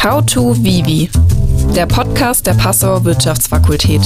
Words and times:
How 0.00 0.24
to 0.24 0.54
Vivi, 0.62 1.10
der 1.74 1.86
Podcast 1.86 2.46
der 2.46 2.54
Passauer 2.54 3.04
Wirtschaftsfakultät. 3.04 4.00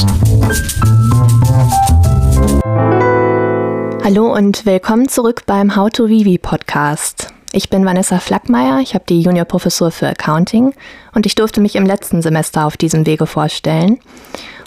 Hallo 4.02 4.33
und 4.33 4.65
willkommen 4.65 5.08
zurück 5.10 5.42
beim 5.44 5.76
How 5.76 5.91
to 5.91 6.08
Vivi 6.08 6.39
Podcast. 6.39 7.28
Ich 7.52 7.68
bin 7.68 7.84
Vanessa 7.84 8.20
Flackmeier, 8.20 8.80
ich 8.80 8.95
habe 8.95 9.05
die 9.07 9.20
Juniorprofessur 9.20 9.91
für 9.91 10.09
Accounting 10.09 10.73
und 11.14 11.27
ich 11.27 11.34
durfte 11.34 11.61
mich 11.61 11.77
im 11.77 11.84
letzten 11.84 12.22
Semester 12.22 12.64
auf 12.64 12.79
diesem 12.79 13.04
Wege 13.04 13.27
vorstellen. 13.27 14.00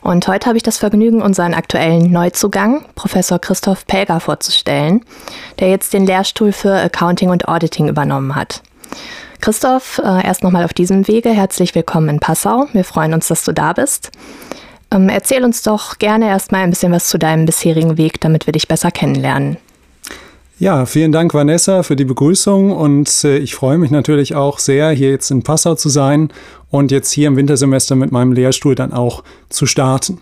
Und 0.04 0.28
heute 0.28 0.46
habe 0.46 0.58
ich 0.58 0.64
das 0.64 0.78
Vergnügen, 0.78 1.24
unseren 1.24 1.56
aktuellen 1.56 2.12
Neuzugang, 2.12 2.86
Professor 2.94 3.40
Christoph 3.40 3.88
Pelger, 3.88 4.20
vorzustellen, 4.20 5.04
der 5.58 5.70
jetzt 5.70 5.92
den 5.94 6.06
Lehrstuhl 6.06 6.52
für 6.52 6.76
Accounting 6.76 7.32
und 7.32 7.48
Auditing 7.48 7.88
übernommen 7.88 8.36
hat. 8.36 8.62
Christoph, 9.42 10.02
äh, 10.04 10.26
erst 10.26 10.44
nochmal 10.44 10.66
auf 10.66 10.74
diesem 10.74 11.08
Wege 11.08 11.30
herzlich 11.30 11.76
willkommen 11.76 12.10
in 12.10 12.20
Passau. 12.20 12.68
Wir 12.74 12.84
freuen 12.84 13.14
uns, 13.14 13.28
dass 13.28 13.44
du 13.44 13.52
da 13.52 13.74
bist. 13.74 14.12
Ähm, 14.92 15.10
erzähl 15.10 15.44
uns 15.44 15.62
doch 15.62 15.98
gerne 16.00 16.28
erstmal 16.28 16.62
ein 16.62 16.70
bisschen 16.70 16.92
was 16.92 17.08
zu 17.08 17.18
deinem 17.18 17.46
bisherigen 17.46 17.98
Weg, 17.98 18.22
damit 18.22 18.48
wir 18.48 18.54
dich 18.54 18.68
besser 18.68 18.92
kennenlernen. 18.92 19.58
Ja, 20.58 20.86
vielen 20.86 21.12
Dank, 21.12 21.34
Vanessa, 21.34 21.84
für 21.84 21.98
die 21.98 22.06
Begrüßung 22.06 22.72
und 22.72 23.26
äh, 23.26 23.38
ich 23.40 23.56
freue 23.56 23.78
mich 23.78 23.92
natürlich 23.92 24.36
auch 24.36 24.58
sehr, 24.60 24.90
hier 24.92 25.10
jetzt 25.10 25.30
in 25.30 25.44
Passau 25.44 25.76
zu 25.76 25.90
sein 25.90 26.30
und 26.72 26.92
jetzt 26.92 27.12
hier 27.12 27.28
im 27.28 27.36
Wintersemester 27.36 27.96
mit 27.96 28.14
meinem 28.14 28.32
Lehrstuhl 28.32 28.74
dann 28.74 28.94
auch 28.94 29.24
zu 29.50 29.66
starten. 29.66 30.22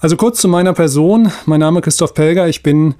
Also 0.00 0.16
kurz 0.16 0.40
zu 0.40 0.48
meiner 0.48 0.72
Person. 0.72 1.30
Mein 1.46 1.60
Name 1.60 1.78
ist 1.78 1.84
Christoph 1.84 2.14
Pelger. 2.14 2.48
Ich 2.48 2.62
bin 2.62 2.94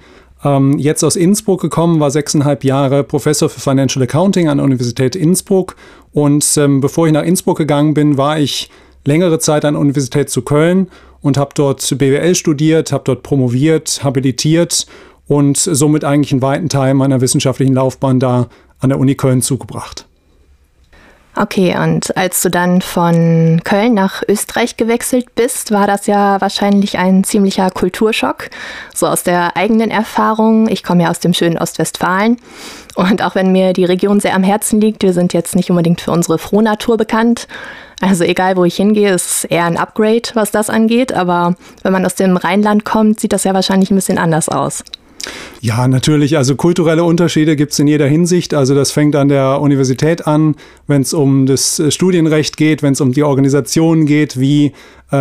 ähm, 0.45 0.77
jetzt 0.77 1.03
aus 1.03 1.15
Innsbruck 1.15 1.59
gekommen, 1.59 1.99
war 1.99 2.11
sechseinhalb 2.11 2.63
Jahre 2.63 3.03
Professor 3.03 3.49
für 3.49 3.59
Financial 3.59 4.03
Accounting 4.03 4.47
an 4.47 4.59
der 4.59 4.65
Universität 4.65 5.15
Innsbruck. 5.15 5.75
Und 6.13 6.55
ähm, 6.57 6.79
bevor 6.79 7.07
ich 7.07 7.13
nach 7.13 7.23
Innsbruck 7.23 7.57
gegangen 7.57 7.93
bin, 7.95 8.17
war 8.17 8.39
ich 8.39 8.69
längere 9.03 9.39
Zeit 9.39 9.65
an 9.65 9.73
der 9.73 9.81
Universität 9.81 10.29
zu 10.29 10.43
Köln 10.43 10.87
und 11.21 11.37
habe 11.37 11.51
dort 11.55 11.97
BWL 11.97 12.35
studiert, 12.35 12.91
habe 12.91 13.03
dort 13.05 13.23
promoviert, 13.23 14.03
habilitiert 14.03 14.85
und 15.27 15.57
somit 15.57 16.03
eigentlich 16.03 16.31
einen 16.31 16.43
weiten 16.43 16.69
Teil 16.69 16.93
meiner 16.93 17.21
wissenschaftlichen 17.21 17.73
Laufbahn 17.73 18.19
da 18.19 18.47
an 18.79 18.89
der 18.89 18.99
Uni 18.99 19.15
Köln 19.15 19.41
zugebracht. 19.41 20.04
Okay, 21.37 21.75
und 21.77 22.15
als 22.15 22.41
du 22.41 22.49
dann 22.49 22.81
von 22.81 23.59
Köln 23.65 23.93
nach 23.93 24.23
Österreich 24.25 24.77
gewechselt 24.77 25.35
bist, 25.35 25.71
war 25.71 25.85
das 25.85 26.07
ja 26.07 26.39
wahrscheinlich 26.39 26.97
ein 26.97 27.25
ziemlicher 27.25 27.69
Kulturschock. 27.71 28.49
So 28.93 29.05
aus 29.05 29.23
der 29.23 29.57
eigenen 29.57 29.91
Erfahrung. 29.91 30.69
Ich 30.69 30.81
komme 30.81 31.03
ja 31.03 31.09
aus 31.09 31.19
dem 31.19 31.33
schönen 31.33 31.57
Ostwestfalen. 31.57 32.37
Und 32.95 33.21
auch 33.21 33.35
wenn 33.35 33.51
mir 33.51 33.73
die 33.73 33.83
Region 33.83 34.21
sehr 34.21 34.33
am 34.33 34.43
Herzen 34.43 34.79
liegt, 34.79 35.03
wir 35.03 35.11
sind 35.11 35.33
jetzt 35.33 35.57
nicht 35.57 35.69
unbedingt 35.69 35.99
für 35.99 36.11
unsere 36.11 36.37
Frohnatur 36.37 36.95
bekannt. 36.95 37.49
Also 37.99 38.23
egal, 38.23 38.55
wo 38.55 38.63
ich 38.63 38.77
hingehe, 38.77 39.13
ist 39.13 39.43
eher 39.43 39.65
ein 39.65 39.77
Upgrade, 39.77 40.29
was 40.35 40.51
das 40.51 40.69
angeht. 40.69 41.11
Aber 41.11 41.55
wenn 41.83 41.91
man 41.91 42.05
aus 42.05 42.15
dem 42.15 42.37
Rheinland 42.37 42.85
kommt, 42.85 43.19
sieht 43.19 43.33
das 43.33 43.43
ja 43.43 43.53
wahrscheinlich 43.53 43.91
ein 43.91 43.95
bisschen 43.95 44.17
anders 44.17 44.47
aus. 44.47 44.85
Ja, 45.61 45.87
natürlich. 45.87 46.37
Also 46.37 46.55
kulturelle 46.55 47.03
Unterschiede 47.03 47.55
gibt 47.55 47.71
es 47.71 47.79
in 47.79 47.87
jeder 47.87 48.07
Hinsicht. 48.07 48.53
Also 48.53 48.75
das 48.75 48.91
fängt 48.91 49.15
an 49.15 49.29
der 49.29 49.61
Universität 49.61 50.27
an, 50.27 50.55
wenn 50.87 51.01
es 51.01 51.13
um 51.13 51.45
das 51.45 51.81
Studienrecht 51.89 52.57
geht, 52.57 52.83
wenn 52.83 52.93
es 52.93 53.01
um 53.01 53.13
die 53.13 53.23
Organisation 53.23 54.05
geht, 54.05 54.39
wie 54.39 54.73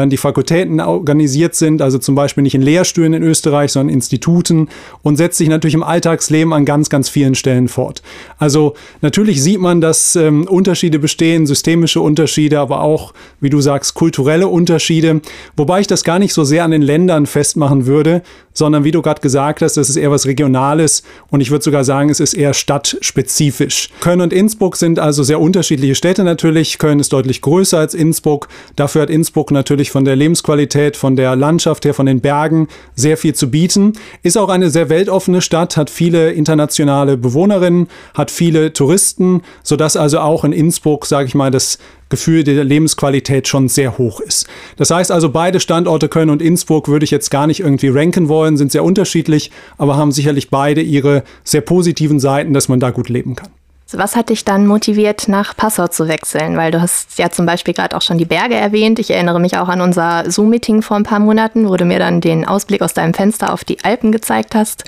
äh, 0.03 0.07
die 0.07 0.17
Fakultäten 0.17 0.81
organisiert 0.81 1.55
sind, 1.55 1.83
also 1.83 1.99
zum 1.99 2.15
Beispiel 2.15 2.43
nicht 2.43 2.55
in 2.55 2.63
Lehrstühlen 2.63 3.15
in 3.15 3.23
Österreich, 3.23 3.73
sondern 3.73 3.95
Instituten 3.95 4.69
und 5.03 5.17
setzt 5.17 5.39
sich 5.39 5.49
natürlich 5.49 5.75
im 5.75 5.83
Alltagsleben 5.83 6.53
an 6.53 6.65
ganz, 6.65 6.91
ganz 6.91 7.09
vielen 7.09 7.35
Stellen 7.35 7.69
fort. 7.69 8.03
Also 8.39 8.75
natürlich 9.01 9.43
sieht 9.43 9.61
man, 9.61 9.81
dass 9.81 10.17
ähm, 10.17 10.47
Unterschiede 10.49 10.99
bestehen, 10.99 11.47
systemische 11.47 12.01
Unterschiede, 12.01 12.61
aber 12.61 12.81
auch, 12.81 13.13
wie 13.41 13.51
du 13.51 13.61
sagst, 13.61 13.95
kulturelle 13.95 14.49
Unterschiede, 14.49 15.21
wobei 15.57 15.81
ich 15.81 15.87
das 15.87 16.05
gar 16.05 16.19
nicht 16.19 16.35
so 16.35 16.45
sehr 16.45 16.65
an 16.65 16.71
den 16.71 16.83
Ländern 16.83 17.27
festmachen 17.27 17.87
würde, 17.87 18.23
sondern 18.53 18.85
wie 18.85 18.93
du 18.93 19.03
gerade 19.03 19.21
gesagt 19.21 19.63
hast, 19.63 19.77
das 19.77 19.89
ist 19.91 19.97
eher 19.97 20.11
was 20.11 20.27
Regionales 20.27 21.03
und 21.29 21.41
ich 21.41 21.51
würde 21.51 21.65
sogar 21.65 21.85
sagen, 21.85 22.09
es 22.09 22.21
ist 22.21 22.35
eher 22.35 22.55
stadtspezifisch. 22.55 23.91
Köln 24.01 24.21
und 24.21 24.33
Innsbruck 24.33 24.77
sind 24.77 24.99
also 24.99 25.23
sehr 25.23 25.41
unterschiedliche 25.41 25.95
Städte 25.95 26.25
natürlich. 26.25 26.79
Köln 26.79 27.01
ist 27.01 27.13
deutlich 27.13 27.41
größer 27.41 27.79
als 27.79 27.95
Innsbruck. 27.95 28.49
Dafür 28.77 29.03
hat 29.03 29.11
Innsbruck 29.11 29.51
natürlich 29.51 29.84
natürlich 29.85 29.93
von 29.93 30.05
der 30.05 30.17
Lebensqualität, 30.17 30.97
von 30.97 31.15
der 31.15 31.37
Landschaft 31.37 31.85
her, 31.85 31.93
von 31.93 32.07
den 32.07 32.21
Bergen 32.21 32.69
sehr 32.95 33.17
viel 33.17 33.35
zu 33.35 33.51
bieten. 33.51 33.93
Ist 34.23 34.39
auch 34.39 34.49
eine 34.49 34.71
sehr 34.71 34.89
weltoffene 34.89 35.43
Stadt, 35.43 35.77
hat 35.77 35.91
viele 35.91 36.33
internationale 36.33 37.17
Bewohnerinnen, 37.17 37.89
hat 38.15 38.31
viele 38.31 38.73
Touristen, 38.73 39.43
sodass 39.63 39.97
also 39.97 40.21
auch 40.21 40.45
in 40.45 40.53
Innsbruck, 40.53 41.07
sage 41.07 41.29
ich 41.29 41.35
mal, 41.35 41.51
das 41.51 41.79
Gefühl 42.09 42.45
der 42.45 42.65
Lebensqualität 42.65 43.47
schon 43.47 43.69
sehr 43.69 43.99
hoch 43.99 44.21
ist. 44.21 44.47
Das 44.77 44.91
heißt 44.91 45.11
also, 45.11 45.29
beide 45.31 45.61
Standorte 45.61 46.09
Köln 46.09 46.31
und 46.31 46.41
Innsbruck 46.41 46.89
würde 46.89 47.05
ich 47.05 47.11
jetzt 47.11 47.31
gar 47.31 47.47
nicht 47.47 47.61
irgendwie 47.61 47.89
ranken 47.89 48.29
wollen, 48.29 48.57
sind 48.57 48.73
sehr 48.73 48.85
unterschiedlich, 48.85 49.51
aber 49.77 49.97
haben 49.97 50.13
sicherlich 50.13 50.49
beide 50.49 50.81
ihre 50.81 51.25
sehr 51.45 51.63
positiven 51.63 52.21
Seiten, 52.21 52.55
dass 52.55 52.69
man 52.69 52.81
da 52.81 52.91
gut 52.91 53.09
leben 53.09 53.35
kann. 53.35 53.51
Was 53.93 54.17
hat 54.17 54.31
dich 54.31 54.45
dann 54.45 54.67
motiviert, 54.67 55.29
nach 55.29 55.55
Passau 55.57 55.87
zu 55.87 56.09
wechseln? 56.09 56.57
Weil 56.57 56.71
du 56.71 56.81
hast 56.81 57.19
ja 57.19 57.31
zum 57.31 57.47
Beispiel 57.47 57.75
gerade 57.75 57.97
auch 57.97 58.03
schon 58.03 58.19
die 58.19 58.25
Berge 58.25 58.55
erwähnt. 58.55 58.99
Ich 58.99 59.11
erinnere 59.11 59.39
mich 59.39 59.57
auch 59.59 59.69
an 59.69 59.81
unser 59.81 60.29
Zoom-Meeting 60.29 60.83
vor 60.83 60.97
ein 60.97 61.05
paar 61.05 61.21
Monaten, 61.21 61.69
wo 61.69 61.77
du 61.77 61.85
mir 61.85 61.99
dann 61.99 62.21
den 62.21 62.47
Ausblick 62.47 62.83
aus 62.83 62.95
deinem 62.95 63.15
Fenster 63.15 63.53
auf 63.53 63.63
die 63.63 63.85
Alpen 63.85 64.11
gezeigt 64.11 64.55
hast. 64.55 64.85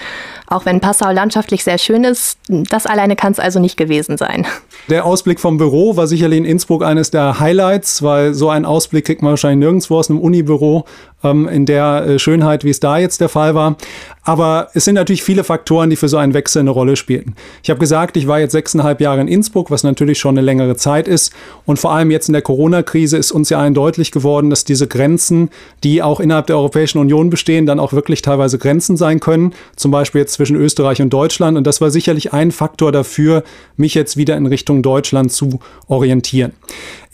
Auch 0.46 0.64
wenn 0.64 0.80
Passau 0.80 1.10
landschaftlich 1.10 1.62
sehr 1.62 1.78
schön 1.78 2.04
ist, 2.04 2.38
das 2.48 2.86
alleine 2.86 3.16
kann 3.16 3.32
es 3.32 3.38
also 3.38 3.60
nicht 3.60 3.76
gewesen 3.76 4.16
sein. 4.16 4.46
Der 4.88 5.04
Ausblick 5.04 5.40
vom 5.40 5.58
Büro 5.58 5.96
war 5.96 6.06
sicherlich 6.06 6.38
in 6.38 6.44
Innsbruck 6.44 6.84
eines 6.84 7.10
der 7.10 7.40
Highlights, 7.40 8.04
weil 8.04 8.34
so 8.34 8.50
einen 8.50 8.64
Ausblick 8.64 9.04
kriegt 9.04 9.20
man 9.20 9.30
wahrscheinlich 9.30 9.58
nirgendwo 9.58 9.96
aus 9.96 10.08
einem 10.10 10.20
Unibüro 10.20 10.84
ähm, 11.24 11.48
in 11.48 11.66
der 11.66 12.06
äh, 12.06 12.18
Schönheit, 12.18 12.62
wie 12.62 12.70
es 12.70 12.78
da 12.78 12.98
jetzt 12.98 13.20
der 13.20 13.28
Fall 13.28 13.54
war. 13.54 13.76
Aber 14.22 14.70
es 14.74 14.84
sind 14.84 14.96
natürlich 14.96 15.22
viele 15.22 15.44
Faktoren, 15.44 15.88
die 15.88 15.96
für 15.96 16.08
so 16.08 16.16
einen 16.16 16.34
Wechsel 16.34 16.60
eine 16.60 16.70
Rolle 16.70 16.96
spielten. 16.96 17.34
Ich 17.62 17.70
habe 17.70 17.78
gesagt, 17.78 18.16
ich 18.16 18.26
war 18.26 18.40
jetzt 18.40 18.52
sechseinhalb 18.52 19.00
Jahre 19.00 19.20
in 19.20 19.28
Innsbruck, 19.28 19.70
was 19.70 19.84
natürlich 19.84 20.18
schon 20.18 20.36
eine 20.36 20.44
längere 20.44 20.74
Zeit 20.74 21.06
ist. 21.06 21.32
Und 21.64 21.78
vor 21.78 21.92
allem 21.92 22.10
jetzt 22.10 22.28
in 22.28 22.32
der 22.32 22.42
Corona-Krise 22.42 23.16
ist 23.16 23.30
uns 23.30 23.50
ja 23.50 23.60
allen 23.60 23.74
deutlich 23.74 24.10
geworden, 24.10 24.50
dass 24.50 24.64
diese 24.64 24.88
Grenzen, 24.88 25.50
die 25.84 26.02
auch 26.02 26.18
innerhalb 26.18 26.48
der 26.48 26.56
Europäischen 26.56 26.98
Union 26.98 27.30
bestehen, 27.30 27.66
dann 27.66 27.78
auch 27.78 27.92
wirklich 27.92 28.20
teilweise 28.20 28.58
Grenzen 28.58 28.96
sein 28.96 29.20
können. 29.20 29.54
Zum 29.76 29.92
Beispiel 29.92 30.22
jetzt 30.22 30.32
zwischen 30.32 30.56
Österreich 30.56 31.00
und 31.00 31.10
Deutschland. 31.10 31.56
Und 31.56 31.64
das 31.64 31.80
war 31.80 31.90
sicherlich 31.90 32.32
ein 32.32 32.50
Faktor 32.50 32.90
dafür, 32.90 33.44
mich 33.76 33.94
jetzt 33.94 34.16
wieder 34.16 34.36
in 34.36 34.46
Richtung 34.46 34.75
Deutschland 34.82 35.32
zu 35.32 35.60
orientieren. 35.88 36.52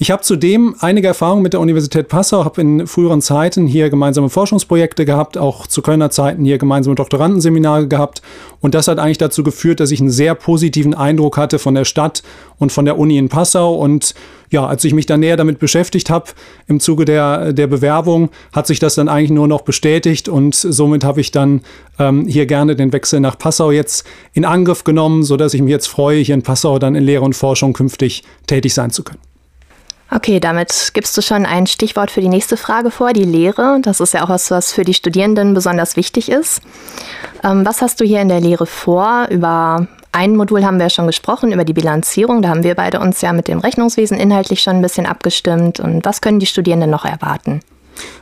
Ich 0.02 0.10
habe 0.10 0.22
zudem 0.22 0.74
einige 0.80 1.06
Erfahrungen 1.06 1.44
mit 1.44 1.52
der 1.52 1.60
Universität 1.60 2.08
Passau, 2.08 2.44
habe 2.44 2.60
in 2.60 2.88
früheren 2.88 3.22
Zeiten 3.22 3.68
hier 3.68 3.88
gemeinsame 3.88 4.30
Forschungsprojekte 4.30 5.04
gehabt, 5.04 5.38
auch 5.38 5.68
zu 5.68 5.80
Kölner 5.80 6.10
Zeiten 6.10 6.44
hier 6.44 6.58
gemeinsame 6.58 6.96
Doktorandenseminare 6.96 7.86
gehabt. 7.86 8.20
Und 8.60 8.74
das 8.74 8.88
hat 8.88 8.98
eigentlich 8.98 9.18
dazu 9.18 9.44
geführt, 9.44 9.78
dass 9.78 9.92
ich 9.92 10.00
einen 10.00 10.10
sehr 10.10 10.34
positiven 10.34 10.92
Eindruck 10.92 11.36
hatte 11.36 11.60
von 11.60 11.76
der 11.76 11.84
Stadt 11.84 12.24
und 12.58 12.72
von 12.72 12.84
der 12.84 12.98
Uni 12.98 13.16
in 13.16 13.28
Passau. 13.28 13.76
Und 13.76 14.16
ja, 14.50 14.66
als 14.66 14.82
ich 14.82 14.92
mich 14.92 15.06
dann 15.06 15.20
näher 15.20 15.36
damit 15.36 15.60
beschäftigt 15.60 16.10
habe 16.10 16.30
im 16.66 16.80
Zuge 16.80 17.04
der, 17.04 17.52
der 17.52 17.68
Bewerbung, 17.68 18.30
hat 18.52 18.66
sich 18.66 18.80
das 18.80 18.96
dann 18.96 19.08
eigentlich 19.08 19.30
nur 19.30 19.46
noch 19.46 19.60
bestätigt 19.60 20.28
und 20.28 20.56
somit 20.56 21.04
habe 21.04 21.20
ich 21.20 21.30
dann 21.30 21.60
ähm, 22.00 22.26
hier 22.26 22.46
gerne 22.46 22.74
den 22.74 22.92
Wechsel 22.92 23.20
nach 23.20 23.38
Passau 23.38 23.70
jetzt 23.70 24.04
in 24.32 24.44
Angriff 24.44 24.82
genommen, 24.82 25.22
sodass 25.22 25.54
ich 25.54 25.62
mich 25.62 25.70
jetzt 25.70 25.86
freue, 25.86 26.18
hier 26.18 26.34
in 26.34 26.42
Passau 26.42 26.80
dann 26.80 26.96
in 26.96 27.04
Lehre 27.04 27.24
und 27.24 27.36
Forschung 27.36 27.72
künftig 27.72 28.24
tätig 28.48 28.74
sein 28.74 28.90
zu 28.90 29.04
können. 29.04 29.31
Okay, 30.14 30.40
damit 30.40 30.90
gibst 30.92 31.16
du 31.16 31.22
schon 31.22 31.46
ein 31.46 31.66
Stichwort 31.66 32.10
für 32.10 32.20
die 32.20 32.28
nächste 32.28 32.58
Frage 32.58 32.90
vor, 32.90 33.14
die 33.14 33.24
Lehre. 33.24 33.78
Das 33.80 33.98
ist 33.98 34.12
ja 34.12 34.22
auch 34.22 34.28
was, 34.28 34.50
was 34.50 34.70
für 34.70 34.84
die 34.84 34.92
Studierenden 34.92 35.54
besonders 35.54 35.96
wichtig 35.96 36.30
ist. 36.30 36.60
Ähm, 37.42 37.64
was 37.64 37.80
hast 37.80 37.98
du 37.98 38.04
hier 38.04 38.20
in 38.20 38.28
der 38.28 38.40
Lehre 38.40 38.66
vor? 38.66 39.28
Über 39.30 39.86
ein 40.12 40.36
Modul 40.36 40.66
haben 40.66 40.78
wir 40.78 40.90
schon 40.90 41.06
gesprochen, 41.06 41.50
über 41.50 41.64
die 41.64 41.72
Bilanzierung. 41.72 42.42
Da 42.42 42.50
haben 42.50 42.62
wir 42.62 42.74
beide 42.74 43.00
uns 43.00 43.22
ja 43.22 43.32
mit 43.32 43.48
dem 43.48 43.60
Rechnungswesen 43.60 44.18
inhaltlich 44.18 44.62
schon 44.62 44.76
ein 44.76 44.82
bisschen 44.82 45.06
abgestimmt. 45.06 45.80
Und 45.80 46.04
was 46.04 46.20
können 46.20 46.40
die 46.40 46.46
Studierenden 46.46 46.90
noch 46.90 47.06
erwarten? 47.06 47.62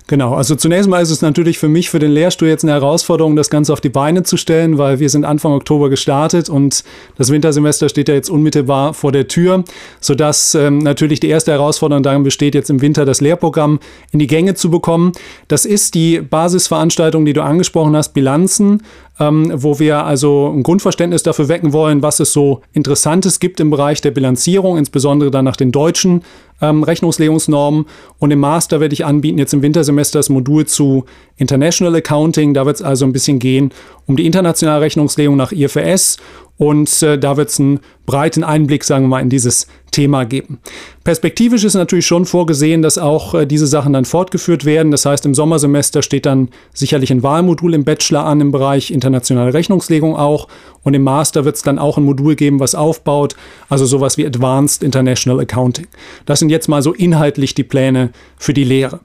Genau, 0.07 0.35
also 0.35 0.57
zunächst 0.57 0.89
mal 0.89 1.01
ist 1.01 1.11
es 1.11 1.23
natürlich 1.23 1.59
für 1.59 1.69
mich, 1.69 1.89
für 1.89 2.01
den 2.01 2.11
Lehrstuhl 2.11 2.49
jetzt 2.49 2.65
eine 2.65 2.73
Herausforderung, 2.73 3.37
das 3.37 3.49
Ganze 3.49 3.73
auf 3.73 3.81
die 3.81 3.91
Beine 3.91 4.25
zu 4.25 4.37
stellen, 4.37 4.77
weil 4.77 4.99
wir 4.99 5.09
sind 5.09 5.25
Anfang 5.25 5.53
Oktober 5.53 5.89
gestartet 5.89 6.49
und 6.49 6.83
das 7.17 7.31
Wintersemester 7.31 7.89
steht 7.89 8.09
ja 8.09 8.15
jetzt 8.15 8.29
unmittelbar 8.29 8.93
vor 8.93 9.13
der 9.13 9.29
Tür, 9.29 9.63
sodass 10.01 10.57
ähm, 10.57 10.79
natürlich 10.79 11.21
die 11.21 11.29
erste 11.29 11.53
Herausforderung 11.53 12.03
darin 12.03 12.25
besteht, 12.25 12.57
jetzt 12.57 12.71
im 12.71 12.83
Winter 12.83 13.05
das 13.05 13.21
Lehrprogramm 13.21 13.79
in 14.11 14.19
die 14.19 14.27
Gänge 14.27 14.55
zu 14.55 14.71
bekommen. 14.71 15.13
Das 15.47 15.65
ist 15.65 15.95
die 15.95 16.21
Basisveranstaltung, 16.21 17.25
die 17.25 17.33
du 17.33 17.43
angesprochen 17.43 17.95
hast, 17.95 18.13
Bilanzen, 18.13 18.83
ähm, 19.21 19.53
wo 19.55 19.79
wir 19.79 20.05
also 20.05 20.51
ein 20.53 20.63
Grundverständnis 20.63 21.23
dafür 21.23 21.49
wecken 21.49 21.73
wollen, 21.73 22.03
was 22.03 22.19
es 22.19 22.33
so 22.33 22.63
Interessantes 22.73 23.39
gibt 23.39 23.61
im 23.61 23.71
Bereich 23.71 24.01
der 24.01 24.11
Bilanzierung, 24.11 24.79
insbesondere 24.79 25.31
dann 25.31 25.45
nach 25.45 25.57
den 25.57 25.71
deutschen 25.71 26.23
ähm, 26.63 26.83
Rechnungslegungsnormen. 26.83 27.85
Und 28.19 28.31
im 28.31 28.41
Master 28.41 28.81
werde 28.81 28.95
ich 28.95 29.05
anbieten, 29.05 29.39
jetzt 29.39 29.53
im 29.53 29.63
Wintersemester 29.63 30.19
das 30.19 30.31
Modul 30.31 30.65
zu 30.65 31.05
International 31.37 31.95
Accounting. 31.95 32.55
Da 32.55 32.65
wird 32.65 32.77
es 32.77 32.83
also 32.83 33.05
ein 33.05 33.13
bisschen 33.13 33.39
gehen 33.39 33.73
um 34.11 34.17
die 34.17 34.27
internationale 34.27 34.81
Rechnungslegung 34.81 35.37
nach 35.37 35.53
IFRS 35.53 36.17
und 36.61 37.03
äh, 37.03 37.19
da 37.19 37.39
wird 37.39 37.49
es 37.49 37.59
einen 37.59 37.81
breiten 38.05 38.45
Einblick, 38.45 38.85
sagen 38.85 39.05
wir 39.05 39.09
mal, 39.09 39.21
in 39.21 39.31
dieses 39.31 39.67
Thema 39.93 40.25
geben. 40.25 40.59
Perspektivisch 41.05 41.65
ist 41.65 41.73
natürlich 41.73 42.05
schon 42.05 42.27
vorgesehen, 42.27 42.83
dass 42.83 42.99
auch 42.99 43.33
äh, 43.33 43.47
diese 43.47 43.67
Sachen 43.67 43.95
dann 43.95 44.05
fortgeführt 44.05 44.67
werden. 44.67 44.91
Das 44.91 45.07
heißt, 45.07 45.25
im 45.25 45.35
Sommersemester 45.35 46.03
steht 46.03 46.27
dann 46.27 46.51
sicherlich 46.75 47.11
ein 47.11 47.23
Wahlmodul 47.23 47.73
im 47.73 47.85
Bachelor 47.85 48.27
an 48.27 48.43
im 48.43 48.53
Bereich 48.53 48.91
internationale 48.91 49.55
Rechnungslegung 49.55 50.15
auch. 50.17 50.49
Und 50.83 50.93
im 50.93 51.03
Master 51.03 51.47
wird 51.47 51.57
es 51.57 51.63
dann 51.63 51.79
auch 51.79 51.97
ein 51.97 52.05
Modul 52.05 52.37
geben, 52.37 52.61
was 52.61 52.75
aufbaut, 52.75 53.37
also 53.71 53.87
sowas 53.87 54.19
wie 54.19 54.27
Advanced 54.27 54.83
International 54.83 55.41
Accounting. 55.41 55.87
Das 56.27 56.41
sind 56.41 56.51
jetzt 56.51 56.69
mal 56.69 56.83
so 56.83 56.93
inhaltlich 56.93 57.55
die 57.55 57.65
Pläne 57.65 58.11
für 58.37 58.53
die 58.53 58.65
Lehre. 58.65 59.01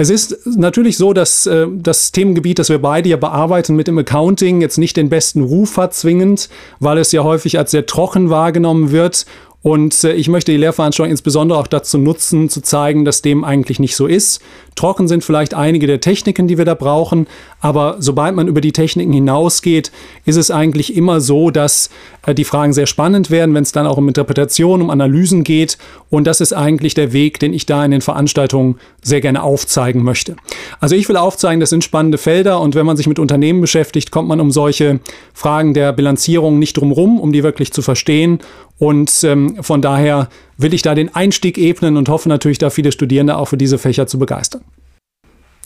Es 0.00 0.10
ist 0.10 0.46
natürlich 0.46 0.96
so, 0.96 1.12
dass 1.12 1.44
äh, 1.46 1.66
das 1.70 2.12
Themengebiet, 2.12 2.60
das 2.60 2.68
wir 2.68 2.80
beide 2.80 3.08
ja 3.08 3.16
bearbeiten 3.16 3.74
mit 3.74 3.88
dem 3.88 3.98
Accounting, 3.98 4.60
jetzt 4.60 4.78
nicht 4.78 4.96
den 4.96 5.08
besten 5.08 5.42
Ruf 5.42 5.76
hat 5.76 5.92
zwingend, 5.92 6.48
weil 6.78 6.98
es 6.98 7.10
ja 7.10 7.24
häufig 7.24 7.58
als 7.58 7.72
sehr 7.72 7.84
trocken 7.84 8.30
wahrgenommen 8.30 8.92
wird 8.92 9.26
und 9.62 10.04
äh, 10.04 10.12
ich 10.12 10.28
möchte 10.28 10.52
die 10.52 10.58
Lehrveranstaltung 10.58 11.10
insbesondere 11.10 11.58
auch 11.58 11.66
dazu 11.66 11.98
nutzen, 11.98 12.48
zu 12.48 12.62
zeigen, 12.62 13.04
dass 13.04 13.22
dem 13.22 13.42
eigentlich 13.42 13.80
nicht 13.80 13.96
so 13.96 14.06
ist. 14.06 14.40
Trocken 14.76 15.08
sind 15.08 15.24
vielleicht 15.24 15.54
einige 15.54 15.88
der 15.88 16.00
Techniken, 16.00 16.46
die 16.46 16.58
wir 16.58 16.64
da 16.64 16.74
brauchen, 16.74 17.26
aber 17.60 17.96
sobald 17.98 18.36
man 18.36 18.46
über 18.46 18.60
die 18.60 18.70
Techniken 18.70 19.12
hinausgeht, 19.12 19.90
ist 20.24 20.36
es 20.36 20.52
eigentlich 20.52 20.96
immer 20.96 21.20
so, 21.20 21.50
dass 21.50 21.90
äh, 22.24 22.34
die 22.34 22.44
Fragen 22.44 22.72
sehr 22.72 22.86
spannend 22.86 23.30
werden, 23.30 23.54
wenn 23.54 23.64
es 23.64 23.72
dann 23.72 23.86
auch 23.86 23.96
um 23.96 24.06
Interpretation, 24.06 24.80
um 24.80 24.90
Analysen 24.90 25.42
geht. 25.42 25.76
Und 26.08 26.28
das 26.28 26.40
ist 26.40 26.52
eigentlich 26.52 26.94
der 26.94 27.12
Weg, 27.12 27.40
den 27.40 27.52
ich 27.52 27.66
da 27.66 27.84
in 27.84 27.90
den 27.90 28.00
Veranstaltungen 28.00 28.78
sehr 29.02 29.20
gerne 29.20 29.42
aufzeigen 29.42 30.04
möchte. 30.04 30.36
Also 30.80 30.94
ich 30.94 31.08
will 31.08 31.16
aufzeigen, 31.16 31.60
das 31.60 31.70
sind 31.70 31.84
spannende 31.84 32.18
Felder 32.18 32.60
und 32.60 32.74
wenn 32.74 32.86
man 32.86 32.96
sich 32.96 33.06
mit 33.06 33.18
Unternehmen 33.18 33.60
beschäftigt, 33.60 34.10
kommt 34.10 34.28
man 34.28 34.40
um 34.40 34.50
solche 34.50 35.00
Fragen 35.34 35.74
der 35.74 35.92
Bilanzierung 35.92 36.58
nicht 36.58 36.76
drum 36.76 36.92
rum, 36.92 37.20
um 37.20 37.32
die 37.32 37.42
wirklich 37.42 37.72
zu 37.72 37.82
verstehen. 37.82 38.38
Und 38.78 39.24
ähm, 39.24 39.62
von 39.62 39.82
daher 39.82 40.28
will 40.56 40.74
ich 40.74 40.82
da 40.82 40.94
den 40.94 41.14
Einstieg 41.14 41.58
ebnen 41.58 41.96
und 41.96 42.08
hoffe 42.08 42.28
natürlich, 42.28 42.58
da 42.58 42.70
viele 42.70 42.92
Studierende 42.92 43.36
auch 43.36 43.46
für 43.46 43.56
diese 43.56 43.78
Fächer 43.78 44.06
zu 44.06 44.18
begeistern. 44.18 44.62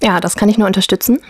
Ja, 0.03 0.19
das 0.21 0.35
kann 0.35 0.49
ich 0.49 0.59
nur 0.59 0.67
unterstützen. 0.67 1.21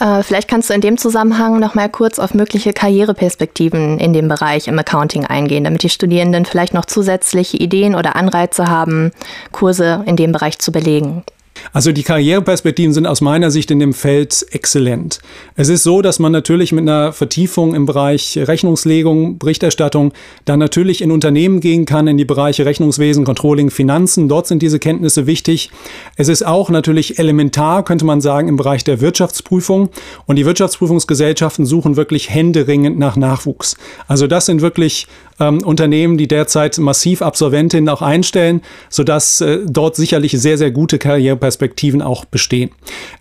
Äh, 0.00 0.24
vielleicht 0.24 0.48
kannst 0.48 0.68
du 0.68 0.74
in 0.74 0.80
dem 0.80 0.98
Zusammenhang 0.98 1.60
noch 1.60 1.76
mal 1.76 1.88
kurz 1.88 2.18
auf 2.18 2.34
mögliche 2.34 2.72
Karriereperspektiven 2.72 4.00
in 4.00 4.12
dem 4.12 4.26
Bereich 4.26 4.66
im 4.66 4.78
Accounting 4.78 5.24
eingehen, 5.26 5.64
damit 5.64 5.84
die 5.84 5.88
Studierenden 5.88 6.44
vielleicht 6.44 6.74
noch 6.74 6.86
zusätzliche 6.86 7.56
Ideen 7.56 7.94
oder 7.94 8.16
Anreize 8.16 8.66
haben, 8.66 9.12
Kurse 9.52 10.02
in 10.06 10.16
dem 10.16 10.32
Bereich 10.32 10.58
zu 10.58 10.72
belegen. 10.72 11.22
Also 11.72 11.92
die 11.92 12.02
Karriereperspektiven 12.02 12.92
sind 12.92 13.06
aus 13.06 13.20
meiner 13.20 13.50
Sicht 13.50 13.70
in 13.70 13.78
dem 13.78 13.92
Feld 13.92 14.46
exzellent. 14.50 15.20
Es 15.54 15.68
ist 15.68 15.82
so, 15.82 16.02
dass 16.02 16.18
man 16.18 16.32
natürlich 16.32 16.72
mit 16.72 16.82
einer 16.82 17.12
Vertiefung 17.12 17.74
im 17.74 17.86
Bereich 17.86 18.38
Rechnungslegung, 18.38 19.38
Berichterstattung 19.38 20.12
dann 20.44 20.58
natürlich 20.58 21.02
in 21.02 21.10
Unternehmen 21.10 21.60
gehen 21.60 21.84
kann, 21.84 22.06
in 22.06 22.16
die 22.16 22.24
Bereiche 22.24 22.64
Rechnungswesen, 22.64 23.24
Controlling, 23.24 23.70
Finanzen. 23.70 24.28
Dort 24.28 24.46
sind 24.46 24.62
diese 24.62 24.78
Kenntnisse 24.78 25.26
wichtig. 25.26 25.70
Es 26.16 26.28
ist 26.28 26.44
auch 26.44 26.70
natürlich 26.70 27.18
elementar, 27.18 27.84
könnte 27.84 28.04
man 28.04 28.20
sagen, 28.20 28.48
im 28.48 28.56
Bereich 28.56 28.84
der 28.84 29.00
Wirtschaftsprüfung. 29.00 29.90
Und 30.26 30.36
die 30.36 30.46
Wirtschaftsprüfungsgesellschaften 30.46 31.66
suchen 31.66 31.96
wirklich 31.96 32.30
händeringend 32.30 32.98
nach 32.98 33.16
Nachwuchs. 33.16 33.76
Also 34.06 34.26
das 34.26 34.46
sind 34.46 34.60
wirklich 34.60 35.06
ähm, 35.40 35.62
Unternehmen, 35.64 36.18
die 36.18 36.28
derzeit 36.28 36.78
massiv 36.78 37.22
Absolventinnen 37.22 37.88
auch 37.88 38.02
einstellen, 38.02 38.62
sodass 38.88 39.40
äh, 39.40 39.60
dort 39.66 39.96
sicherlich 39.96 40.32
sehr, 40.32 40.58
sehr 40.58 40.70
gute 40.70 40.98
Karriereperspektiven 40.98 42.02
auch 42.02 42.24
bestehen. 42.24 42.70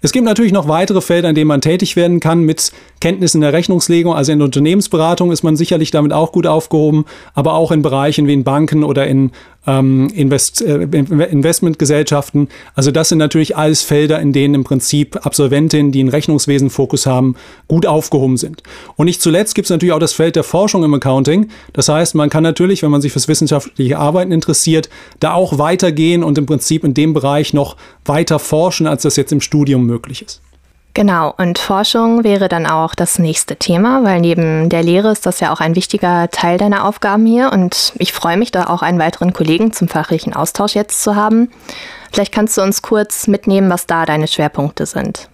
Es 0.01 0.11
gibt 0.11 0.25
natürlich 0.25 0.51
noch 0.51 0.67
weitere 0.67 1.01
Felder, 1.01 1.29
in 1.29 1.35
denen 1.35 1.47
man 1.47 1.61
tätig 1.61 1.95
werden 1.95 2.19
kann 2.19 2.41
mit 2.41 2.71
Kenntnissen 2.99 3.41
der 3.41 3.53
Rechnungslegung. 3.53 4.13
Also 4.13 4.31
in 4.31 4.41
Unternehmensberatung 4.41 5.31
ist 5.31 5.43
man 5.43 5.55
sicherlich 5.55 5.91
damit 5.91 6.13
auch 6.13 6.31
gut 6.31 6.47
aufgehoben, 6.47 7.05
aber 7.33 7.53
auch 7.53 7.71
in 7.71 7.81
Bereichen 7.81 8.27
wie 8.27 8.33
in 8.33 8.43
Banken 8.43 8.83
oder 8.83 9.07
in 9.07 9.31
ähm, 9.67 10.09
Invest, 10.15 10.61
äh, 10.61 10.81
Investmentgesellschaften. 10.81 12.47
Also 12.73 12.89
das 12.91 13.09
sind 13.09 13.19
natürlich 13.19 13.55
alles 13.55 13.83
Felder, 13.83 14.19
in 14.19 14.33
denen 14.33 14.55
im 14.55 14.63
Prinzip 14.63 15.25
Absolventinnen, 15.25 15.91
die 15.91 15.99
einen 15.99 16.09
Rechnungswesen-Fokus 16.09 17.05
haben, 17.05 17.35
gut 17.67 17.85
aufgehoben 17.85 18.37
sind. 18.37 18.63
Und 18.95 19.05
nicht 19.05 19.21
zuletzt 19.21 19.53
gibt 19.53 19.65
es 19.65 19.69
natürlich 19.69 19.93
auch 19.93 19.99
das 19.99 20.13
Feld 20.13 20.35
der 20.35 20.43
Forschung 20.43 20.83
im 20.83 20.93
Accounting. 20.93 21.49
Das 21.73 21.89
heißt, 21.89 22.15
man 22.15 22.29
kann 22.29 22.43
natürlich, 22.43 22.81
wenn 22.81 22.91
man 22.91 23.01
sich 23.01 23.11
fürs 23.11 23.27
wissenschaftliche 23.27 23.99
Arbeiten 23.99 24.31
interessiert, 24.31 24.89
da 25.19 25.33
auch 25.33 25.59
weitergehen 25.59 26.23
und 26.23 26.37
im 26.37 26.45
Prinzip 26.45 26.83
in 26.83 26.93
dem 26.93 27.13
Bereich 27.13 27.53
noch 27.53 27.75
weiter 28.05 28.39
forschen, 28.39 28.87
als 28.87 29.03
das 29.03 29.17
jetzt 29.17 29.31
im 29.31 29.41
Studium 29.41 29.85
möglich 29.85 30.21
ist. 30.21 30.41
Genau, 30.97 31.31
und 31.37 31.59
Forschung 31.59 32.23
wäre 32.23 32.49
dann 32.49 32.65
auch 32.65 32.95
das 32.95 33.19
nächste 33.19 33.55
Thema, 33.55 34.03
weil 34.03 34.19
neben 34.19 34.67
der 34.67 34.81
Lehre 34.81 35.11
ist 35.11 35.27
das 35.27 35.39
ja 35.39 35.53
auch 35.53 35.59
ein 35.59 35.75
wichtiger 35.75 36.27
Teil 36.31 36.57
deiner 36.57 36.85
Aufgaben 36.85 37.23
hier 37.27 37.51
und 37.53 37.93
ich 37.99 38.13
freue 38.13 38.35
mich 38.35 38.49
da 38.49 38.65
auch 38.65 38.81
einen 38.81 38.97
weiteren 38.97 39.31
Kollegen 39.31 39.71
zum 39.71 39.89
fachlichen 39.89 40.33
Austausch 40.33 40.73
jetzt 40.73 41.03
zu 41.03 41.15
haben. 41.15 41.51
Vielleicht 42.11 42.33
kannst 42.33 42.57
du 42.57 42.63
uns 42.63 42.81
kurz 42.81 43.27
mitnehmen, 43.27 43.69
was 43.69 43.85
da 43.85 44.07
deine 44.07 44.27
Schwerpunkte 44.27 44.87
sind. 44.87 45.29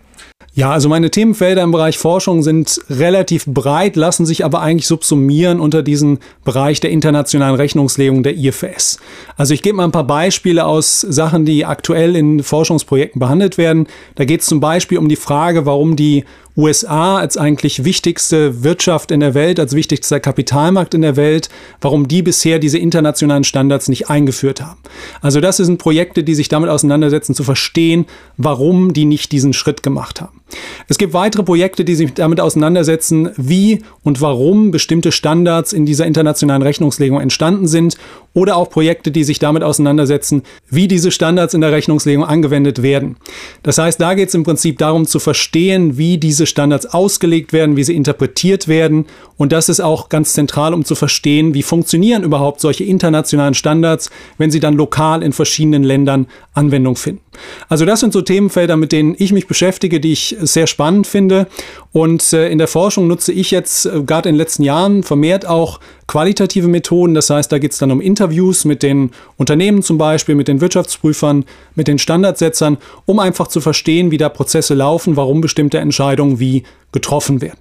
Ja, 0.55 0.71
also 0.71 0.87
meine 0.87 1.09
Themenfelder 1.09 1.63
im 1.63 1.71
Bereich 1.71 1.97
Forschung 1.97 2.43
sind 2.43 2.79
relativ 2.87 3.47
breit, 3.47 3.95
lassen 3.95 4.27
sich 4.27 4.45
aber 4.45 4.61
eigentlich 4.61 4.85
subsumieren 4.85 5.59
unter 5.59 5.81
diesen 5.81 6.19
Bereich 6.45 6.79
der 6.79 6.91
internationalen 6.91 7.55
Rechnungslegung 7.55 8.21
der 8.21 8.37
IFS. 8.37 8.99
Also 9.35 9.55
ich 9.55 9.63
gebe 9.63 9.77
mal 9.77 9.85
ein 9.85 9.91
paar 9.91 10.05
Beispiele 10.05 10.65
aus 10.65 11.01
Sachen, 11.01 11.45
die 11.45 11.65
aktuell 11.65 12.15
in 12.15 12.43
Forschungsprojekten 12.43 13.19
behandelt 13.19 13.57
werden. 13.57 13.87
Da 14.13 14.25
geht 14.25 14.41
es 14.41 14.45
zum 14.45 14.59
Beispiel 14.59 14.99
um 14.99 15.09
die 15.09 15.15
Frage, 15.15 15.65
warum 15.65 15.95
die 15.95 16.23
USA 16.55 17.17
als 17.17 17.37
eigentlich 17.37 17.83
wichtigste 17.83 18.63
Wirtschaft 18.63 19.11
in 19.11 19.19
der 19.19 19.33
Welt, 19.33 19.59
als 19.59 19.75
wichtigster 19.75 20.19
Kapitalmarkt 20.19 20.93
in 20.93 21.01
der 21.01 21.15
Welt, 21.15 21.49
warum 21.81 22.07
die 22.07 22.21
bisher 22.21 22.59
diese 22.59 22.77
internationalen 22.77 23.43
Standards 23.43 23.87
nicht 23.87 24.09
eingeführt 24.09 24.61
haben. 24.61 24.79
Also 25.21 25.41
das 25.41 25.57
sind 25.57 25.79
Projekte, 25.79 26.23
die 26.23 26.35
sich 26.35 26.49
damit 26.49 26.69
auseinandersetzen, 26.69 27.33
zu 27.33 27.43
verstehen, 27.43 28.05
warum 28.37 28.93
die 28.93 29.05
nicht 29.05 29.31
diesen 29.31 29.53
Schritt 29.53 29.81
gemacht 29.81 30.21
haben. 30.21 30.41
Es 30.87 30.99
gibt 30.99 31.13
weitere 31.13 31.43
Projekte, 31.43 31.83
die 31.83 31.95
sich 31.95 32.13
damit 32.13 32.39
auseinandersetzen, 32.39 33.31
wie 33.37 33.81
und 34.03 34.21
warum 34.21 34.69
bestimmte 34.69 35.11
Standards 35.11 35.73
in 35.73 35.85
dieser 35.85 36.05
internationalen 36.05 36.61
Rechnungslegung 36.61 37.19
entstanden 37.19 37.67
sind 37.67 37.97
oder 38.33 38.57
auch 38.57 38.69
Projekte, 38.69 39.11
die 39.11 39.23
sich 39.23 39.39
damit 39.39 39.63
auseinandersetzen, 39.63 40.43
wie 40.69 40.87
diese 40.87 41.11
Standards 41.11 41.53
in 41.53 41.61
der 41.61 41.71
Rechnungslegung 41.71 42.25
angewendet 42.25 42.81
werden. 42.81 43.17
Das 43.61 43.77
heißt, 43.77 44.01
da 44.01 44.15
geht 44.15 44.29
es 44.29 44.35
im 44.35 44.43
Prinzip 44.43 44.79
darum 44.79 45.05
zu 45.05 45.19
verstehen, 45.19 45.97
wie 45.97 46.17
diese 46.17 46.45
Standards 46.45 46.87
ausgelegt 46.87 47.53
werden, 47.53 47.75
wie 47.75 47.83
sie 47.83 47.95
interpretiert 47.95 48.67
werden. 48.67 49.05
Und 49.37 49.51
das 49.51 49.69
ist 49.69 49.81
auch 49.81 50.09
ganz 50.09 50.33
zentral, 50.33 50.73
um 50.73 50.83
zu 50.83 50.95
verstehen, 50.95 51.53
wie 51.53 51.63
funktionieren 51.63 52.23
überhaupt 52.23 52.59
solche 52.59 52.83
internationalen 52.83 53.53
Standards, 53.53 54.09
wenn 54.37 54.51
sie 54.51 54.59
dann 54.59 54.75
lokal 54.75 55.21
in 55.21 55.33
verschiedenen 55.33 55.83
Ländern 55.83 56.27
Anwendung 56.53 56.95
finden. 56.95 57.21
Also 57.67 57.85
das 57.85 57.99
sind 57.99 58.13
so 58.13 58.21
Themenfelder, 58.21 58.77
mit 58.77 58.91
denen 58.91 59.15
ich 59.17 59.33
mich 59.33 59.47
beschäftige, 59.47 59.99
die 59.99 60.11
ich 60.11 60.37
sehr 60.41 60.67
spannend 60.67 61.07
finde. 61.07 61.47
Und 61.91 62.33
äh, 62.33 62.49
in 62.49 62.57
der 62.57 62.67
Forschung 62.67 63.07
nutze 63.07 63.31
ich 63.31 63.51
jetzt 63.51 63.85
äh, 63.85 64.03
gerade 64.03 64.29
in 64.29 64.35
den 64.35 64.39
letzten 64.39 64.63
Jahren 64.63 65.03
vermehrt 65.03 65.45
auch 65.45 65.79
qualitative 66.07 66.67
Methoden. 66.67 67.13
Das 67.13 67.29
heißt, 67.29 67.51
da 67.51 67.59
geht 67.59 67.71
es 67.71 67.77
dann 67.77 67.91
um 67.91 68.01
Interviews 68.23 68.63
mit 68.63 68.83
den 68.83 69.11
Unternehmen 69.35 69.83
zum 69.83 69.97
Beispiel, 69.97 70.35
mit 70.35 70.47
den 70.47 70.61
Wirtschaftsprüfern, 70.61 71.43
mit 71.75 71.89
den 71.89 71.99
Standardsetzern, 71.99 72.77
um 73.05 73.19
einfach 73.19 73.49
zu 73.49 73.59
verstehen, 73.59 74.11
wie 74.11 74.17
da 74.17 74.29
Prozesse 74.29 74.75
laufen, 74.75 75.17
warum 75.17 75.41
bestimmte 75.41 75.79
Entscheidungen 75.79 76.39
wie 76.39 76.63
getroffen 76.93 77.41
werden. 77.41 77.59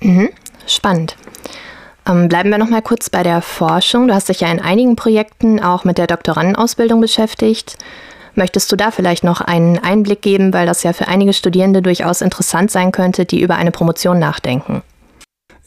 Mhm. 0.00 0.30
Spannend. 0.66 1.16
Ähm, 2.08 2.28
bleiben 2.28 2.50
wir 2.50 2.58
noch 2.58 2.68
mal 2.68 2.82
kurz 2.82 3.10
bei 3.10 3.22
der 3.22 3.40
Forschung. 3.40 4.08
Du 4.08 4.14
hast 4.14 4.28
dich 4.28 4.40
ja 4.40 4.50
in 4.50 4.60
einigen 4.60 4.96
Projekten 4.96 5.62
auch 5.62 5.84
mit 5.84 5.98
der 5.98 6.08
Doktorandenausbildung 6.08 7.00
beschäftigt. 7.00 7.78
Möchtest 8.34 8.72
du 8.72 8.76
da 8.76 8.90
vielleicht 8.90 9.22
noch 9.22 9.40
einen 9.40 9.78
Einblick 9.78 10.20
geben, 10.20 10.52
weil 10.52 10.66
das 10.66 10.82
ja 10.82 10.92
für 10.92 11.06
einige 11.06 11.32
Studierende 11.32 11.80
durchaus 11.80 12.22
interessant 12.22 12.72
sein 12.72 12.90
könnte, 12.90 13.24
die 13.24 13.40
über 13.40 13.54
eine 13.54 13.70
Promotion 13.70 14.18
nachdenken? 14.18 14.82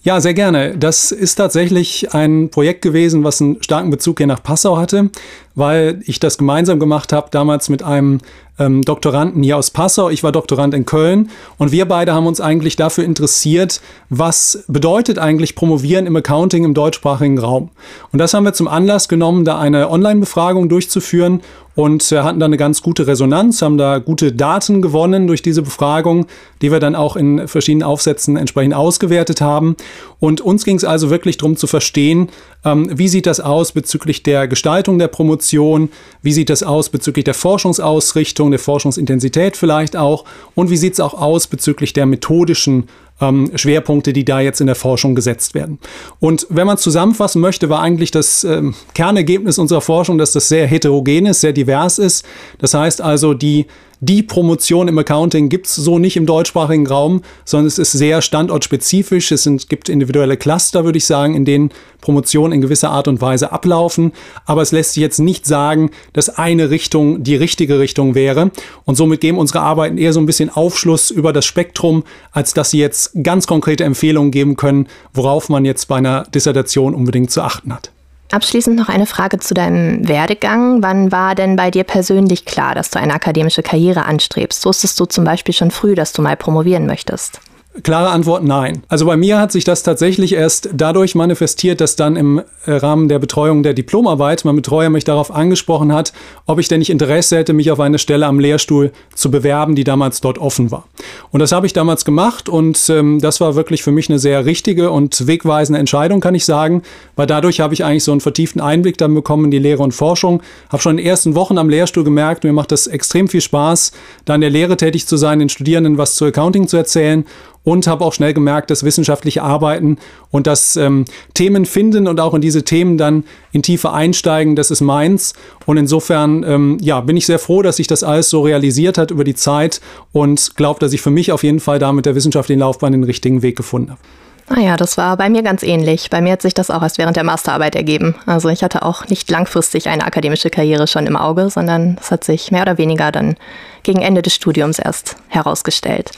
Ja, 0.03 0.19
sehr 0.19 0.33
gerne. 0.33 0.75
Das 0.79 1.11
ist 1.11 1.35
tatsächlich 1.35 2.11
ein 2.15 2.49
Projekt 2.49 2.81
gewesen, 2.81 3.23
was 3.23 3.39
einen 3.39 3.61
starken 3.61 3.91
Bezug 3.91 4.17
hier 4.17 4.25
nach 4.25 4.41
Passau 4.41 4.77
hatte, 4.77 5.11
weil 5.53 6.01
ich 6.05 6.19
das 6.19 6.39
gemeinsam 6.39 6.79
gemacht 6.79 7.13
habe, 7.13 7.27
damals 7.29 7.69
mit 7.69 7.83
einem 7.83 8.17
ähm, 8.57 8.81
Doktoranden 8.81 9.43
hier 9.43 9.57
aus 9.57 9.69
Passau. 9.69 10.09
Ich 10.09 10.23
war 10.23 10.31
Doktorand 10.31 10.73
in 10.73 10.85
Köln 10.87 11.29
und 11.59 11.71
wir 11.71 11.87
beide 11.87 12.13
haben 12.13 12.25
uns 12.25 12.41
eigentlich 12.41 12.75
dafür 12.75 13.03
interessiert, 13.03 13.79
was 14.09 14.63
bedeutet 14.67 15.19
eigentlich 15.19 15.53
Promovieren 15.53 16.07
im 16.07 16.15
Accounting 16.15 16.63
im 16.63 16.73
deutschsprachigen 16.73 17.37
Raum. 17.37 17.69
Und 18.11 18.17
das 18.17 18.33
haben 18.33 18.43
wir 18.43 18.53
zum 18.53 18.67
Anlass 18.67 19.07
genommen, 19.07 19.45
da 19.45 19.59
eine 19.59 19.91
Online-Befragung 19.91 20.67
durchzuführen 20.67 21.41
und 21.75 22.11
äh, 22.11 22.19
hatten 22.19 22.39
da 22.39 22.45
eine 22.45 22.57
ganz 22.57 22.81
gute 22.81 23.07
Resonanz, 23.07 23.61
haben 23.61 23.77
da 23.77 23.99
gute 23.99 24.31
Daten 24.31 24.81
gewonnen 24.81 25.27
durch 25.27 25.41
diese 25.41 25.61
Befragung, 25.61 26.25
die 26.61 26.71
wir 26.71 26.79
dann 26.79 26.95
auch 26.95 27.15
in 27.15 27.47
verschiedenen 27.47 27.83
Aufsätzen 27.83 28.37
entsprechend 28.37 28.73
ausgewertet 28.73 29.41
haben. 29.41 29.75
Und 30.19 30.41
uns 30.41 30.65
ging 30.65 30.75
es 30.75 30.83
also 30.83 31.09
wirklich 31.09 31.37
darum 31.37 31.55
zu 31.55 31.67
verstehen, 31.67 32.29
ähm, 32.65 32.89
wie 32.93 33.07
sieht 33.07 33.25
das 33.25 33.39
aus 33.39 33.71
bezüglich 33.71 34.23
der 34.23 34.47
Gestaltung 34.47 34.99
der 34.99 35.07
Promotion, 35.07 35.89
wie 36.21 36.33
sieht 36.33 36.49
das 36.49 36.63
aus 36.63 36.89
bezüglich 36.89 37.25
der 37.25 37.33
Forschungsausrichtung, 37.33 38.51
der 38.51 38.59
Forschungsintensität 38.59 39.57
vielleicht 39.57 39.95
auch 39.95 40.25
und 40.55 40.69
wie 40.69 40.77
sieht 40.77 40.93
es 40.93 40.99
auch 40.99 41.13
aus 41.13 41.47
bezüglich 41.47 41.93
der 41.93 42.05
methodischen 42.05 42.87
ähm, 43.21 43.51
Schwerpunkte, 43.55 44.13
die 44.13 44.25
da 44.25 44.39
jetzt 44.39 44.59
in 44.59 44.67
der 44.67 44.75
Forschung 44.75 45.15
gesetzt 45.15 45.53
werden. 45.53 45.79
Und 46.19 46.47
wenn 46.49 46.67
man 46.67 46.77
zusammenfassen 46.77 47.41
möchte, 47.41 47.69
war 47.69 47.81
eigentlich 47.81 48.11
das 48.11 48.43
ähm, 48.43 48.73
Kernergebnis 48.93 49.57
unserer 49.57 49.81
Forschung, 49.81 50.17
dass 50.17 50.33
das 50.33 50.49
sehr 50.49 50.67
heterogen 50.67 51.27
ist, 51.27 51.41
sehr 51.41 51.53
divers 51.53 51.99
ist. 51.99 52.25
Das 52.59 52.73
heißt 52.73 53.01
also, 53.01 53.33
die 53.33 53.67
die 54.03 54.23
Promotion 54.23 54.87
im 54.87 54.97
Accounting 54.97 55.47
gibt 55.47 55.67
es 55.67 55.75
so 55.75 55.99
nicht 55.99 56.17
im 56.17 56.25
deutschsprachigen 56.25 56.87
Raum, 56.87 57.21
sondern 57.45 57.67
es 57.67 57.77
ist 57.77 57.91
sehr 57.91 58.23
standortspezifisch. 58.23 59.31
Es 59.31 59.43
sind, 59.43 59.69
gibt 59.69 59.89
individuelle 59.89 60.37
Cluster, 60.37 60.83
würde 60.85 60.97
ich 60.97 61.05
sagen, 61.05 61.35
in 61.35 61.45
denen 61.45 61.69
Promotionen 62.01 62.51
in 62.51 62.61
gewisser 62.61 62.89
Art 62.89 63.07
und 63.07 63.21
Weise 63.21 63.51
ablaufen. 63.51 64.11
Aber 64.47 64.63
es 64.63 64.71
lässt 64.71 64.93
sich 64.93 65.01
jetzt 65.01 65.19
nicht 65.19 65.45
sagen, 65.45 65.91
dass 66.13 66.29
eine 66.29 66.71
Richtung 66.71 67.23
die 67.23 67.35
richtige 67.35 67.77
Richtung 67.77 68.15
wäre. 68.15 68.49
Und 68.85 68.95
somit 68.95 69.21
geben 69.21 69.37
unsere 69.37 69.61
Arbeiten 69.61 69.99
eher 69.99 70.13
so 70.13 70.19
ein 70.19 70.25
bisschen 70.25 70.49
Aufschluss 70.49 71.11
über 71.11 71.31
das 71.31 71.45
Spektrum, 71.45 72.03
als 72.31 72.55
dass 72.55 72.71
sie 72.71 72.79
jetzt 72.79 73.11
ganz 73.21 73.45
konkrete 73.45 73.83
Empfehlungen 73.83 74.31
geben 74.31 74.55
können, 74.55 74.87
worauf 75.13 75.47
man 75.47 75.63
jetzt 75.63 75.87
bei 75.87 75.97
einer 75.97 76.23
Dissertation 76.23 76.95
unbedingt 76.95 77.29
zu 77.29 77.43
achten 77.43 77.71
hat. 77.71 77.91
Abschließend 78.31 78.77
noch 78.77 78.87
eine 78.87 79.05
Frage 79.05 79.39
zu 79.39 79.53
deinem 79.53 80.07
Werdegang. 80.07 80.81
Wann 80.81 81.11
war 81.11 81.35
denn 81.35 81.57
bei 81.57 81.69
dir 81.69 81.83
persönlich 81.83 82.45
klar, 82.45 82.75
dass 82.75 82.89
du 82.89 82.97
eine 82.97 83.13
akademische 83.13 83.61
Karriere 83.61 84.05
anstrebst? 84.05 84.65
Wusstest 84.65 84.97
du 84.99 85.05
zum 85.05 85.25
Beispiel 85.25 85.53
schon 85.53 85.69
früh, 85.69 85.95
dass 85.95 86.13
du 86.13 86.21
mal 86.21 86.37
promovieren 86.37 86.85
möchtest? 86.85 87.41
Klare 87.83 88.09
Antwort 88.09 88.43
nein. 88.43 88.83
Also 88.89 89.05
bei 89.05 89.15
mir 89.15 89.39
hat 89.39 89.53
sich 89.53 89.63
das 89.63 89.81
tatsächlich 89.81 90.33
erst 90.33 90.69
dadurch 90.73 91.15
manifestiert, 91.15 91.79
dass 91.79 91.95
dann 91.95 92.17
im 92.17 92.41
äh, 92.65 92.73
Rahmen 92.73 93.07
der 93.07 93.17
Betreuung 93.17 93.63
der 93.63 93.73
Diplomarbeit 93.73 94.43
mein 94.43 94.57
Betreuer 94.57 94.89
mich 94.89 95.05
darauf 95.05 95.33
angesprochen 95.33 95.93
hat, 95.93 96.11
ob 96.45 96.59
ich 96.59 96.67
denn 96.67 96.79
nicht 96.79 96.89
Interesse 96.89 97.37
hätte, 97.37 97.53
mich 97.53 97.71
auf 97.71 97.79
eine 97.79 97.97
Stelle 97.97 98.25
am 98.25 98.39
Lehrstuhl 98.39 98.91
zu 99.15 99.31
bewerben, 99.31 99.75
die 99.75 99.85
damals 99.85 100.19
dort 100.19 100.37
offen 100.37 100.69
war. 100.69 100.83
Und 101.31 101.39
das 101.39 101.53
habe 101.53 101.65
ich 101.65 101.71
damals 101.71 102.03
gemacht 102.03 102.49
und 102.49 102.89
ähm, 102.89 103.21
das 103.21 103.39
war 103.39 103.55
wirklich 103.55 103.83
für 103.83 103.93
mich 103.93 104.09
eine 104.09 104.19
sehr 104.19 104.45
richtige 104.45 104.91
und 104.91 105.25
wegweisende 105.25 105.79
Entscheidung, 105.79 106.19
kann 106.19 106.35
ich 106.35 106.43
sagen, 106.43 106.81
weil 107.15 107.25
dadurch 107.25 107.61
habe 107.61 107.73
ich 107.73 107.85
eigentlich 107.85 108.03
so 108.03 108.11
einen 108.11 108.19
vertieften 108.19 108.59
Einblick 108.59 108.97
dann 108.97 109.15
bekommen 109.15 109.45
in 109.45 109.51
die 109.51 109.59
Lehre 109.59 109.81
und 109.81 109.93
Forschung. 109.93 110.41
Habe 110.69 110.81
schon 110.81 110.91
in 110.91 110.97
den 110.97 111.07
ersten 111.07 111.35
Wochen 111.35 111.57
am 111.57 111.69
Lehrstuhl 111.69 112.03
gemerkt, 112.03 112.43
mir 112.43 112.51
macht 112.51 112.73
das 112.73 112.87
extrem 112.87 113.29
viel 113.29 113.39
Spaß, 113.39 113.93
da 114.25 114.35
in 114.35 114.41
der 114.41 114.49
Lehre 114.49 114.75
tätig 114.75 115.07
zu 115.07 115.15
sein, 115.15 115.39
den 115.39 115.47
Studierenden 115.47 115.97
was 115.97 116.15
zu 116.15 116.25
Accounting 116.25 116.67
zu 116.67 116.75
erzählen 116.75 117.23
und 117.63 117.87
habe 117.87 118.03
auch 118.03 118.13
schnell 118.13 118.33
gemerkt, 118.33 118.71
dass 118.71 118.83
wissenschaftliche 118.83 119.43
Arbeiten 119.43 119.97
und 120.31 120.47
das 120.47 120.75
ähm, 120.75 121.05
Themen 121.33 121.65
finden 121.65 122.07
und 122.07 122.19
auch 122.19 122.33
in 122.33 122.41
diese 122.41 122.63
Themen 122.63 122.97
dann 122.97 123.23
in 123.51 123.61
Tiefe 123.61 123.91
einsteigen, 123.91 124.55
das 124.55 124.71
ist 124.71 124.81
meins. 124.81 125.33
Und 125.65 125.77
insofern 125.77 126.43
ähm, 126.43 126.77
ja, 126.81 127.01
bin 127.01 127.17
ich 127.17 127.25
sehr 127.25 127.39
froh, 127.39 127.61
dass 127.61 127.77
sich 127.77 127.87
das 127.87 128.03
alles 128.03 128.29
so 128.29 128.41
realisiert 128.41 128.97
hat 128.97 129.11
über 129.11 129.23
die 129.23 129.35
Zeit 129.35 129.81
und 130.11 130.55
glaube, 130.55 130.79
dass 130.79 130.93
ich 130.93 131.01
für 131.01 131.11
mich 131.11 131.31
auf 131.31 131.43
jeden 131.43 131.59
Fall 131.59 131.79
da 131.79 131.91
mit 131.91 132.05
der 132.05 132.15
wissenschaftlichen 132.15 132.59
Laufbahn 132.59 132.93
den 132.93 133.03
richtigen 133.03 133.41
Weg 133.41 133.55
gefunden 133.55 133.91
habe. 133.91 134.01
Naja, 134.49 134.75
das 134.75 134.97
war 134.97 135.15
bei 135.15 135.29
mir 135.29 135.43
ganz 135.43 135.63
ähnlich. 135.63 136.09
Bei 136.09 136.19
mir 136.19 136.33
hat 136.33 136.41
sich 136.41 136.53
das 136.53 136.69
auch 136.69 136.81
erst 136.81 136.97
während 136.97 137.15
der 137.15 137.23
Masterarbeit 137.23 137.75
ergeben. 137.75 138.15
Also 138.25 138.49
ich 138.49 138.63
hatte 138.63 138.83
auch 138.83 139.07
nicht 139.07 139.29
langfristig 139.29 139.87
eine 139.87 140.03
akademische 140.03 140.49
Karriere 140.49 140.87
schon 140.87 141.07
im 141.07 141.15
Auge, 141.15 141.49
sondern 141.49 141.95
das 141.95 142.11
hat 142.11 142.25
sich 142.25 142.51
mehr 142.51 142.63
oder 142.63 142.77
weniger 142.77 143.13
dann 143.13 143.35
gegen 143.83 144.01
Ende 144.01 144.21
des 144.21 144.35
Studiums 144.35 144.77
erst 144.79 145.15
herausgestellt. 145.29 146.11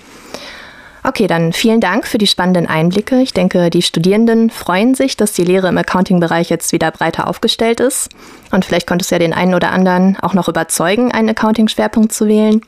Okay, 1.05 1.27
dann 1.27 1.51
vielen 1.51 1.81
Dank 1.81 2.07
für 2.07 2.17
die 2.17 2.27
spannenden 2.27 2.65
Einblicke. 2.65 3.21
Ich 3.21 3.33
denke, 3.33 3.69
die 3.69 3.81
Studierenden 3.81 4.49
freuen 4.49 4.95
sich, 4.95 5.17
dass 5.17 5.33
die 5.33 5.43
Lehre 5.43 5.67
im 5.67 5.77
Accounting-Bereich 5.77 6.49
jetzt 6.49 6.71
wieder 6.71 6.91
breiter 6.91 7.27
aufgestellt 7.27 7.81
ist. 7.81 8.09
Und 8.51 8.63
vielleicht 8.63 8.87
konntest 8.87 9.11
du 9.11 9.15
ja 9.15 9.19
den 9.19 9.33
einen 9.33 9.53
oder 9.53 9.71
anderen 9.71 10.17
auch 10.21 10.33
noch 10.33 10.47
überzeugen, 10.47 11.11
einen 11.11 11.29
Accounting-Schwerpunkt 11.29 12.13
zu 12.13 12.27
wählen. 12.27 12.61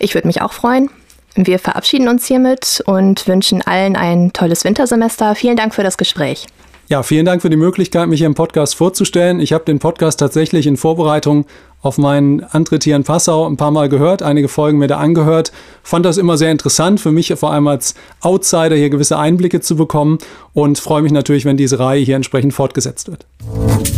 Ich 0.00 0.14
würde 0.14 0.26
mich 0.26 0.42
auch 0.42 0.52
freuen. 0.52 0.90
Wir 1.36 1.60
verabschieden 1.60 2.08
uns 2.08 2.26
hiermit 2.26 2.82
und 2.84 3.28
wünschen 3.28 3.62
allen 3.62 3.96
ein 3.96 4.32
tolles 4.32 4.64
Wintersemester. 4.64 5.36
Vielen 5.36 5.56
Dank 5.56 5.74
für 5.74 5.84
das 5.84 5.96
Gespräch. 5.96 6.46
Ja, 6.88 7.04
vielen 7.04 7.24
Dank 7.24 7.42
für 7.42 7.48
die 7.48 7.56
Möglichkeit, 7.56 8.08
mich 8.08 8.18
hier 8.18 8.26
im 8.26 8.34
Podcast 8.34 8.74
vorzustellen. 8.74 9.40
Ich 9.40 9.52
habe 9.52 9.64
den 9.64 9.78
Podcast 9.78 10.18
tatsächlich 10.18 10.66
in 10.66 10.76
Vorbereitung 10.76 11.46
auf 11.82 11.98
meinen 11.98 12.44
Antritt 12.44 12.84
hier 12.84 12.96
in 12.96 13.04
Passau 13.04 13.46
ein 13.46 13.56
paar 13.56 13.72
Mal 13.72 13.88
gehört, 13.88 14.22
einige 14.22 14.48
Folgen 14.48 14.78
mir 14.78 14.86
da 14.86 14.98
angehört, 14.98 15.52
fand 15.82 16.06
das 16.06 16.16
immer 16.16 16.38
sehr 16.38 16.50
interessant 16.50 17.00
für 17.00 17.12
mich, 17.12 17.34
vor 17.36 17.52
allem 17.52 17.66
als 17.66 17.94
Outsider 18.20 18.76
hier 18.76 18.88
gewisse 18.88 19.18
Einblicke 19.18 19.60
zu 19.60 19.76
bekommen 19.76 20.18
und 20.54 20.78
freue 20.78 21.02
mich 21.02 21.12
natürlich, 21.12 21.44
wenn 21.44 21.56
diese 21.56 21.78
Reihe 21.78 22.00
hier 22.00 22.16
entsprechend 22.16 22.54
fortgesetzt 22.54 23.10
wird. 23.10 23.26
Musik 23.44 23.92